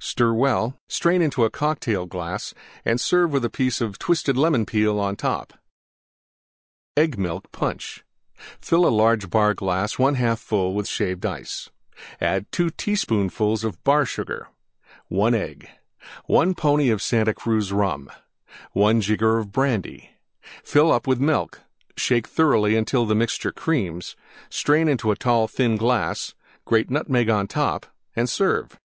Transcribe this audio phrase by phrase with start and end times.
[0.00, 2.54] Stir well; strain into Cocktail glass
[2.84, 5.52] and serve with a piece of twisted Lemon Peel on top.
[6.96, 8.04] EGG MILK PUNCH
[8.60, 11.68] Fill large Bar glass 1/2 full Shaved Ice.
[12.20, 14.48] 2 teaspoonfuls Bar Sugar.
[15.08, 15.68] 1 Egg
[16.24, 18.10] 1 pony Santa Cruz Rum.
[18.72, 20.10] 1 jigger Brandy.
[20.64, 21.60] Fill up with Milk;
[21.98, 24.16] shake thoroughly until the mixture creams;
[24.48, 26.34] strain into tall thin glass;
[26.64, 27.84] grate Nutmeg on top
[28.16, 28.78] and serve.